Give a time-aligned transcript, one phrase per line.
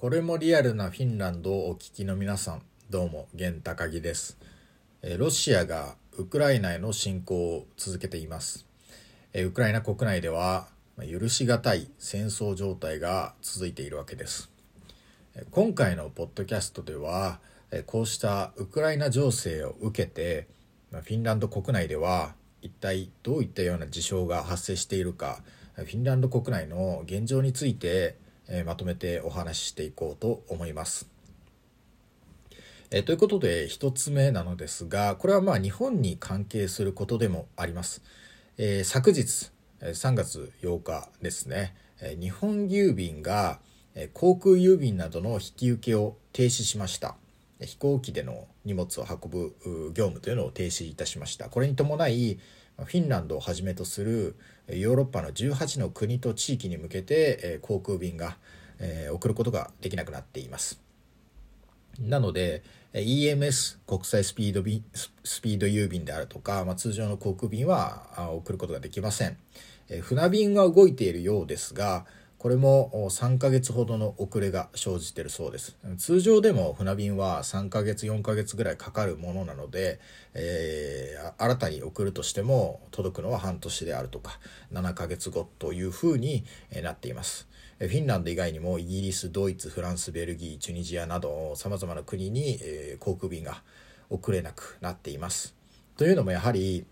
[0.00, 4.38] これもリアルなフィンランドをお聞きの皆さん、どうも、源高木です。
[5.18, 8.64] ロシアがウクライナへの侵攻を続けています。
[9.34, 10.68] ウクライナ国内では、
[11.06, 14.50] 許し難い戦争状態が続いているわけです。
[15.50, 17.38] 今回のポッドキャストでは、
[17.84, 20.48] こうしたウクライナ情勢を受けて、
[20.92, 22.32] フィンランド国内では
[22.62, 25.42] 一体どういったような事象が発生しているか、
[25.74, 28.16] フィンランド国内の現状について
[28.50, 31.08] えまとめてお話ししていこうと思います。
[32.90, 38.02] えということで1つ目なのですがこれはまあ日本に関係することでもあります。
[38.58, 39.50] えー、昨日
[39.80, 41.74] 3月8日ですね
[42.20, 43.58] 日本郵便が
[44.12, 47.16] 航空郵便などの引き受けを停止しました
[47.60, 49.54] 飛行機での荷物を運ぶ
[49.94, 52.38] 業務というのを停止いたしましたこれに伴い
[52.76, 54.36] フィンランドをはじめとする
[54.72, 58.36] ヨーロッパの18の国と地域に向けて航空便が
[59.12, 60.80] 送ることができなくなっています。
[61.98, 62.62] なので
[62.94, 64.84] EMS 国際スピード便
[65.22, 69.36] スピード郵便であるとか、まあ、通常の航空便は送ることができません。
[70.02, 72.06] 船便は動いているようですが
[72.40, 75.76] これも3ヶ月ほどの遅れが生じてるそうです。
[75.98, 80.00] 通常でも船便は3ヶ月4ヶ月ぐらいかかるものなので、
[80.32, 84.40] えー、新たに送るとしても届くのは半年であるとか
[84.72, 86.46] 7ヶ月後というふうに
[86.82, 87.46] なっています。
[87.78, 92.58] フィンランド以外にもイギリス、ドイツ、フランス、ベルギー、チュニジアなど様々な国に
[93.00, 93.62] 航空便が
[94.08, 95.54] 遅れなくなっています。
[95.98, 96.86] というのもやはり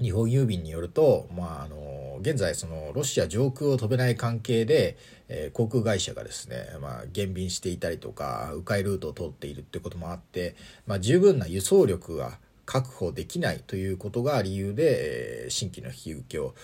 [0.00, 4.96] 日本郵便によると、まあ、あの現在そのロシア上空を飛べない関係で、
[5.28, 16.54] えー、航空会社がですね、まあ、減便していたりとか迂回ルートを通っているってこともあって、まあ、十分な輸送力が確保できないということが理由で、えー、新規の引き受けを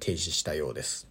[0.00, 1.08] 停止したようです。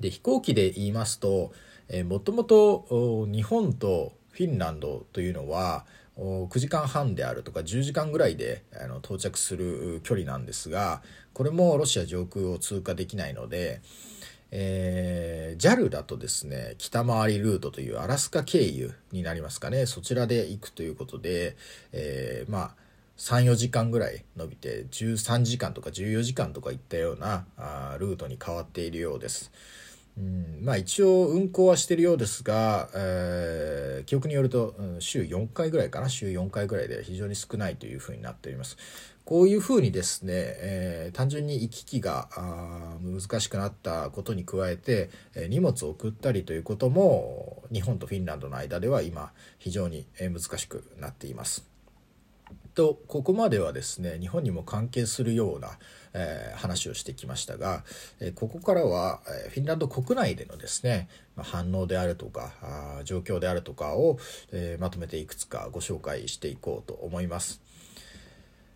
[0.00, 1.52] で飛行機で言いますと、
[1.88, 5.86] えー、もともと日本とフィンランドというのは
[6.18, 13.80] 9時間半であるとか10時間ぐらいであの到着する距離なんですがこれもロシア上空を通過できないので、
[14.50, 21.56] えー、JAL だとですね北回りルートというアラスカ経由になりますかねそちらで行くということで、
[21.92, 22.74] えー、まあ
[23.16, 29.52] 34時間ぐらい伸びて13時間とか14時間とかいったようなあルートに変わっているようです。
[30.18, 30.58] うん。
[30.62, 36.08] まあ、一応運行はしてるようですが、えー、記憶によると、うん、週4回ぐらいかな。
[36.08, 38.76] 週4回ぐらいで非常に少ないというふうになっております。
[39.24, 42.28] こういうふうにですね、えー、単純に行き来が
[43.00, 51.71] 難しくなったことに加えて、えー、荷物を送ったりということも日本とフィンランドの間では今非常に難しくなっています。
[52.74, 55.78] とここまではですね日本にも関係するような、
[56.14, 57.84] えー、話をしてきましたが、
[58.20, 64.18] えー、ここからは、えー、フィンランド国内でのですね、ま、反応であるとかあ状況であるとかを、
[64.52, 67.60] えまとめていくつかご紹介していこうと思います。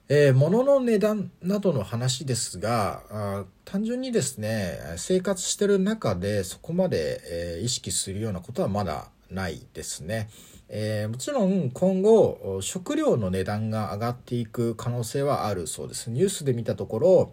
[0.08, 10.28] えー、物の値段などの話ですがあ単純にですね生活してる中でそこまで、えー、意識するようなことはまだないですね。
[10.68, 16.10] えー、もちろん今後食料の値段が上がっていく可能性はあるそうです。
[16.10, 17.32] ニュースで見たところ、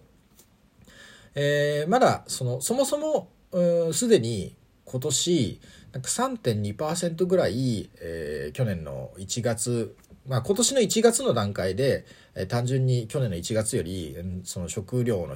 [1.36, 3.30] えー、まだそのそもそも
[3.94, 4.56] すでに
[4.86, 5.62] 今年
[5.92, 9.96] なんか3.2%ぐらい、えー、去年の1月
[10.26, 14.16] まあ、今年の1月の段階で、えー、単純に去年の1月より
[14.46, 15.36] その食料の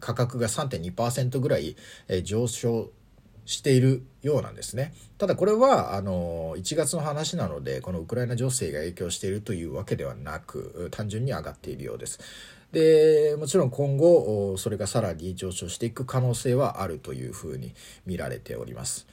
[0.00, 1.76] 価格が3.2%ぐらい、
[2.08, 2.90] えー、上昇
[3.44, 4.92] しているようなんですね。
[5.18, 12.20] ただこれはあの1月の話なのでこのウクライナ情勢が影響しているというわけではなく単純に上がっているようです。
[12.72, 17.74] でもちろん今後それがさらに上昇していく可能性はあるというふうに
[18.06, 19.06] 見られております。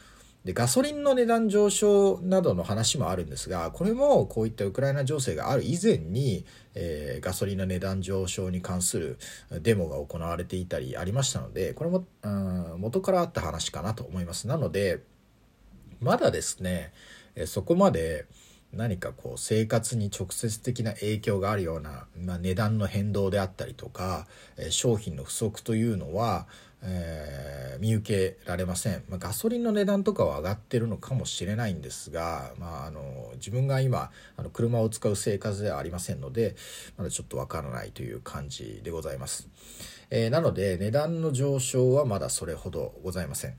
[0.50, 6.44] でガソリンの値段上昇などの話もあるんですがこれもこういったウクライナ情勢がある以前に、
[6.74, 9.20] えー、ガソリンの値段上昇に関する
[9.62, 14.48] デモが行われていたりありましたのでこれも、うん、元からあった話かなと思います。
[14.48, 15.04] なので
[16.02, 16.94] まだですね
[17.36, 18.26] えそこまで
[18.74, 24.26] 何かこう生活に直接的な影響があるような、まあ、値段の変動であったりとか
[24.58, 26.48] え商品の不足というのは
[26.82, 36.56] えー、見受けられません、まあ、ガソリンの値段とかは上がってるのかもしれないんですが、まあ、あの自分が今あの車を使う生活ではありませんので
[36.98, 39.50] まだちょっとわからないという感じでございます、
[40.10, 43.56] えー、なので値段の上昇はまだそれほどございません。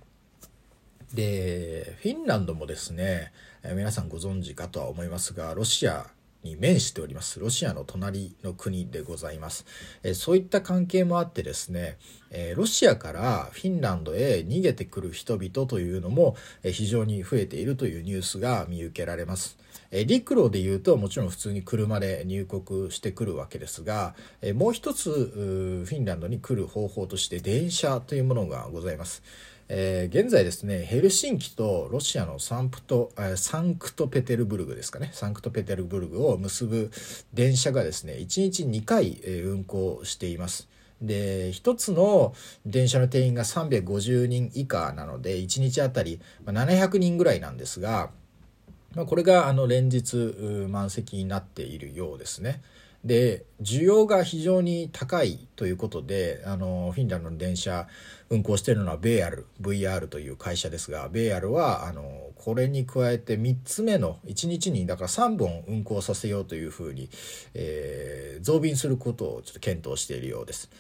[1.15, 3.33] でフィンランドもですね、
[3.65, 6.07] え、皆さんご存知かとは思いますがロシア
[6.43, 7.39] に面しております。
[7.39, 9.67] ロシアの隣の国でございます、
[10.03, 11.99] えそういった関係もあってですね、
[12.31, 19.59] えロシアからフィンランドへ逃げてくる人々というのも、え非常に増えているというニュースが見受けられます、
[19.91, 29.23] え陸路でいうともちろん普通に車で入国してくるわけですが、えもう一つフィンランドに来る方法として電車というものがございます。
[29.73, 36.91] えー、現在ですねヘルシンキとロシアのサンプト、え、サンクトペテルブルグですかねサンクトペテルブルグを結ぶ
[37.33, 40.69] 電車がですね1日2回、え、運行しています。
[41.01, 42.35] で1つの
[42.67, 48.11] 電車の定員が350人以下なので1日あたり700人ぐらいなんですが、
[48.95, 50.17] まあ、これがあの連日
[50.69, 52.61] 満席になっているようですね。
[53.05, 57.87] で需要が非常に高いということであのフィンランドの電車
[58.29, 67.09] 運行しているのはベイアル VR という会社ですがベイアルはあのこれに加えて3つ目の1日にだから3本運行させようというふうに、
[67.55, 70.71] えー、増便することをちょっと検討しているようです。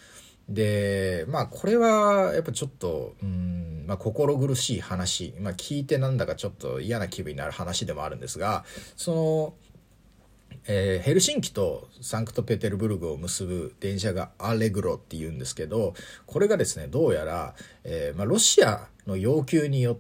[0.48, 8.64] でまあこれはやっぱちょっとうん、まあ、心苦しい話、まあ、聞いてなんだかちょっと嫌な気分になる話でもあるんですが
[8.96, 9.54] その
[10.66, 15.94] えー、ヘルシンキとサンクトペテルブルグを結ぶ電車がアレグロっていうんですけど
[16.26, 17.54] これがですねどうやら、
[17.84, 19.96] えー、まあ、ロシアの要求によっ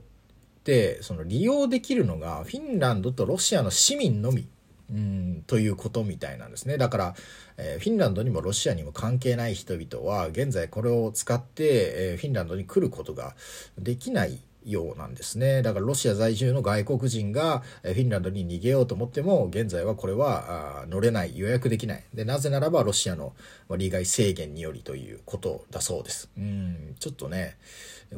[0.64, 4.46] てその利用できるのがフィンランドとロシアの市民のみ
[4.92, 6.76] うんということみたいなんですね。
[6.76, 7.14] だから、
[7.56, 13.36] えー、フィンランドにもロシアにも関係ない人々は現在これを使って、えフィンランドに来ることが
[13.78, 15.62] できないようなんですね。
[15.62, 22.04] だからロシア在住の外国人がフィンランドに逃げようと思っても現在はこれは乗れない予約できない。
[22.14, 23.34] でなぜならばロシアの
[23.76, 26.30] 利害制限によりということだそうです。
[26.36, 26.96] うん。
[26.98, 27.56] ちょっとね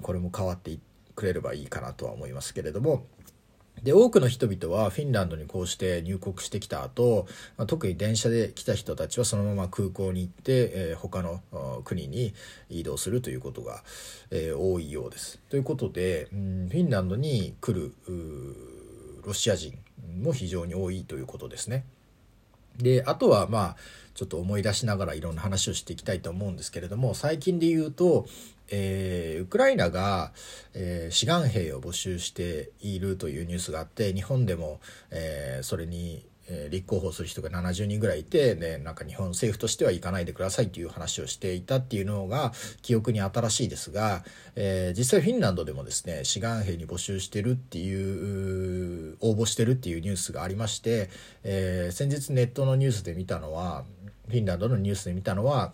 [0.02, 0.78] これも変わって
[1.14, 3.06] くれればいいかなとは思いますけれども。
[3.82, 7.26] で多くの人々はフィンランドにこうして入国してきた後、
[7.56, 11.40] ま、特に電車で来た人たちはそのまま空港に行って、えー、他の
[11.84, 12.34] 国に
[12.68, 13.82] 移動するということが、
[14.30, 15.38] えー、多いようです。
[15.50, 17.92] ということで、うん、フィンランドに来る
[19.24, 19.76] ロシア人
[20.20, 21.84] も非常に多いということですね。
[22.78, 23.76] であとはまあ
[24.14, 28.26] ちょっと思い出しながらいろんな話をしていきたいと思うんですけれども最近で言うと
[28.74, 30.32] えー、ウクライナが、
[30.72, 34.80] えー、志願兵を募集しているというニュースがあって日本でも、
[35.10, 36.24] えー、それに、
[36.70, 44.24] 立候補する人が70人ぐらいいてでなんか日本政府としては行かないでくださいという話をしていたっていうのが記憶に新しいですが、
[44.56, 51.10] え実際フィンランドでもですね志願兵に募集してるっていう応募してるっていうニュースがありまして、
[51.44, 53.84] え先日ネットのニュースで見たのは
[54.28, 55.72] フィンランドのニュースで見たのは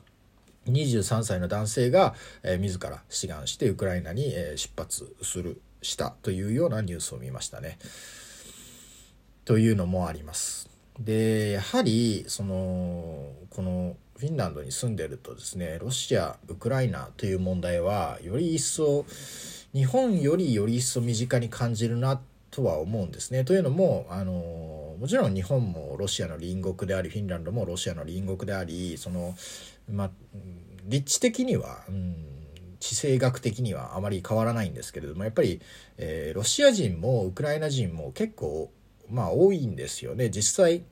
[0.66, 7.78] 23歳の男性が、えー、自ら志願してウクライナに、えー、出発するしたというようなニュースを見ましたね。
[9.44, 10.68] というのもあります。
[10.98, 19.06] でやはりそのこのフィンランドに住んでるとですねロシアウクライナという問題はより一層
[19.72, 22.20] 日本よりより一層身近に感じるな
[22.50, 23.44] とは思うんですね。
[23.44, 24.32] というのもあの
[24.98, 29.34] もちろん日本もロシアの隣国でありフィンランドもロシアの隣国でありその
[29.90, 30.10] まあ、
[30.84, 32.14] 立地的には、うん、
[32.78, 35.60] 地政学的にはあまり変わらないんですけれどもやっぱり、
[35.96, 38.70] えー、ロシア人もウクライナ人も結構
[39.10, 40.28] まあ多いんですよね。
[40.28, 40.82] 実際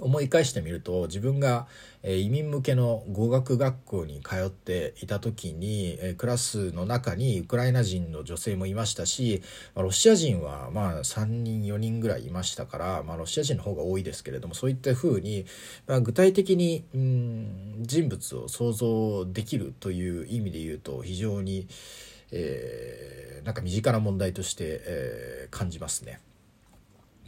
[0.00, 1.66] 思い返してみると自分が
[2.04, 9.42] 移民向けの語学学校に通っていた時にクラスの中にウクライナ人の女性もいましたし
[9.74, 15.44] ロシア人はまあ3人4人ぐらいいましたから、まあ、ロシア人の方が多いですけれどもそういったふうに、
[15.86, 21.66] まあ、具体的にうん人物を想像できるという意味で言うと非常に、
[22.30, 26.20] えー、なんか身近な問題として、えー、感じますね。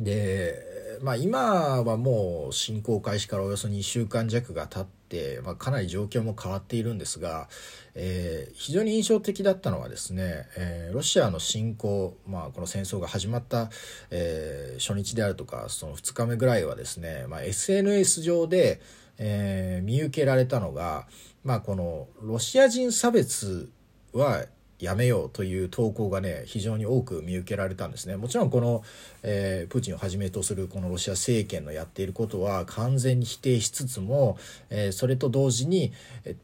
[0.00, 0.70] で
[1.02, 7.48] まあ、今はもう侵攻開始からおよそ2週間弱が経って、まあ、かなり状況も変わっているんですが、
[7.94, 13.70] えー、非常に印象的だったのはですね、えー、ロシアの侵攻、まあ、この戦争が始まった、
[14.10, 18.80] えー、初日であるとかその2日目ぐらいはですね、まあ、SNS 上で、
[19.22, 21.06] え見受けられたのが、
[21.44, 23.70] まあ、このロシア人差別
[24.14, 24.46] は
[24.80, 28.16] やめようという投稿がね非常に多く見受けられたんですね。
[28.16, 28.82] もちろんこの、
[29.22, 34.38] えー、プーチンをはじめとするこのロシア政権のやっていることは完全に否定しつつも、
[34.70, 35.92] えー、それと同時に、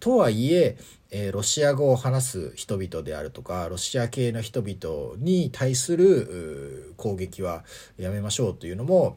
[0.00, 0.76] とはいえ
[1.10, 7.64] えー、ロシア語を話す人々であるとかロシア系の人々に対する攻撃は
[7.96, 9.16] やめましょうというのも、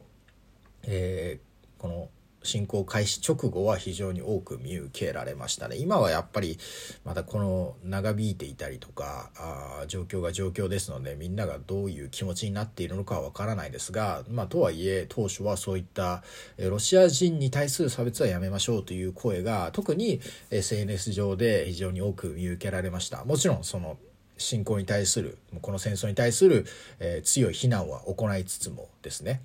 [0.84, 2.08] えー、この
[2.42, 5.76] 侵攻開始直後は非常に多く見受けられましたね。
[5.76, 6.58] 今はやっぱり
[7.04, 16.22] またこの長引いていたりとかあ状況が状況ですのでみんながどういう気持ちになっているのかはわからないですが、まあ、とはいえ当初はそういった
[16.58, 20.20] ロシア人に対する差別はやめましょうという声が特に
[20.50, 23.24] SNS 上で非常に多く見受けられました。
[23.24, 23.98] もちろんその
[24.38, 26.64] 侵攻に対するこの戦争に対する、
[26.98, 29.42] えー、強い非難は行いつつもですね。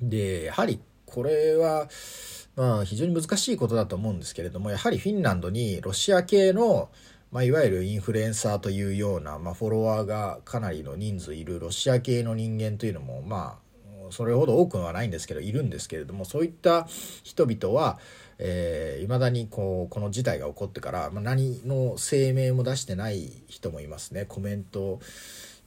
[0.00, 0.80] でやはり
[1.10, 1.88] これは、
[2.56, 6.88] まあ、非常に難しいことだと思うんですけれどもやはりフィンランドにロシア系の、
[7.32, 13.70] まあ、いわゆるインフルエンサーというような、まあ、フォロワーがかなりの人数いるロシア系の人間というのもまあ
[14.10, 16.86] それほど多くはないんですけどいるんですけれどもそういった
[17.22, 17.98] 人々は、
[18.38, 24.24] えー、未だにこうこの事態が起こってから、まあ、何の声明も出してない人もいますね。
[24.24, 25.00] コメント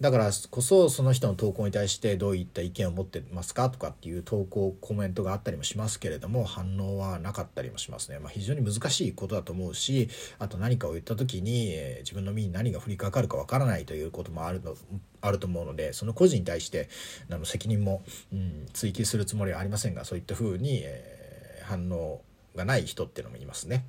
[0.04, 14.76] だからこそその人の投稿に対してどういった意見を持ってますかとかっていう投稿コメントがあったりもしますけれども反応はなかったりもしますね、まあ、非常に難しいことだと思うしあと何かを言った時に、えー、自分の身に何が降りかかるかわからないということもあるの
[15.22, 16.90] あると思うのでその個人に対して
[17.32, 22.20] あの責任も、うん、追及するつもりはありませんがそういったふうに、えー、反応
[22.58, 23.86] がない人っていうのもいますね。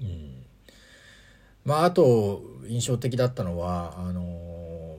[0.00, 0.46] うん
[1.66, 4.45] まあ、あと印象的だったのはあの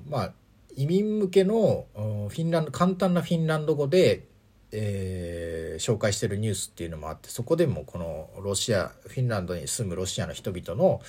[0.09, 0.33] まあ、
[0.75, 4.25] 移民向けのフィンランド簡単なフィンランド語で、
[4.71, 11.01] えー、紹介してるニュースっていうのもあってそこでもこのロシアフィンランドに住むロシアの人々の、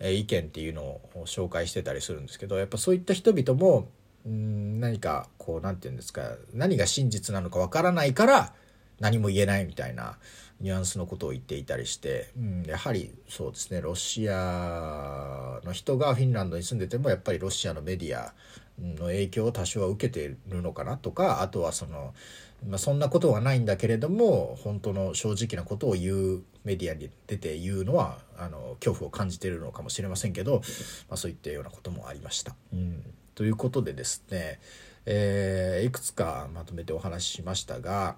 [0.00, 3.88] え、意見っていうのを紹介してたりするんですけどやっぱそういった人々も
[4.28, 8.52] ん何かこう何て言うんですか何が真実なのかわからないから
[9.00, 10.18] 何も言えないみたいな
[10.60, 18.32] ニュアンスのことを言っていたりして、うん、やはりそうですねロシアの人がフィンランドに住んでてもやっぱりロシアのメディア
[18.80, 22.14] の影響を多少は受けているのかなとかあとはその、
[22.66, 30.62] まあ、そんなことはないんだけれども本当の正直なことを言うメディアに出て言うのはあの恐怖を感じているのかもしれませんけど、
[31.08, 32.54] まあ、そういったようなこともありました。
[32.72, 33.02] うん、
[33.34, 34.58] ということでですね、
[35.06, 38.16] えー、いくつかまとめてお話ししましたが、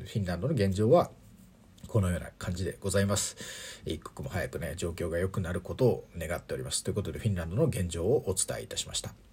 [0.00, 1.10] フィンランドの現状は
[1.86, 3.36] このような感じでございます。
[3.84, 6.84] 一刻も早くね、状況が良くなることを願っております。
[6.84, 9.25] ということで、フィンランドの現状をお伝えいたしました。